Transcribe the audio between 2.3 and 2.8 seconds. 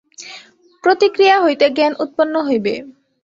হইবে।